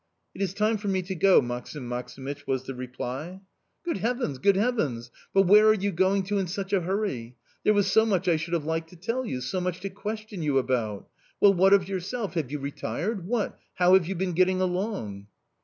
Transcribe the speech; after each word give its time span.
"It 0.33 0.41
is 0.41 0.55
time 0.55 0.77
for 0.77 0.87
me 0.87 1.03
to 1.03 1.13
go, 1.13 1.43
Maksim 1.43 1.87
Maksimych," 1.87 2.47
was 2.47 2.63
the 2.63 2.73
reply. 2.73 3.39
"Good 3.85 3.97
heavens, 3.97 4.39
good 4.39 4.55
heavens! 4.55 5.11
But 5.31 5.43
where 5.43 5.67
are 5.67 5.75
you 5.75 5.91
going 5.91 6.23
to 6.23 6.39
in 6.39 6.47
such 6.47 6.73
a 6.73 6.81
hurry? 6.81 7.35
There 7.63 7.75
was 7.75 7.85
so 7.85 8.03
much 8.03 8.27
I 8.27 8.35
should 8.37 8.55
have 8.55 8.65
liked 8.65 8.89
to 8.89 8.95
tell 8.95 9.23
you! 9.27 9.41
So 9.41 9.61
much 9.61 9.79
to 9.81 9.91
question 9.91 10.41
you 10.41 10.57
about!... 10.57 11.07
Well, 11.39 11.53
what 11.53 11.71
of 11.73 11.87
yourself? 11.87 12.33
Have 12.33 12.49
you 12.51 12.57
retired?... 12.57 13.27
What?... 13.27 13.59
How 13.75 13.93
have 13.93 14.07
you 14.07 14.15
been 14.15 14.33
getting 14.33 14.59
along?" 14.59 15.27